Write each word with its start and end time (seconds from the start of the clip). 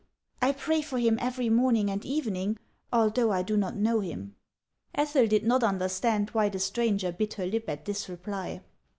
I 0.41 0.51
pray 0.51 0.81
for 0.81 0.97
him 0.97 1.19
every 1.21 1.47
morning 1.49 1.91
and 1.91 2.03
even 2.03 2.35
ing, 2.35 2.57
although 2.91 3.31
I 3.31 3.43
do 3.43 3.55
not 3.55 3.75
know 3.75 3.99
him." 3.99 4.35
Ethel 4.95 5.27
did 5.27 5.43
not 5.45 5.61
understand 5.63 6.31
why 6.31 6.49
the 6.49 6.57
stranger 6.57 7.11
bit 7.11 7.35
her 7.35 7.45
lip 7.45 7.69
at 7.69 7.85
this 7.85 8.09
reply. 8.09 8.63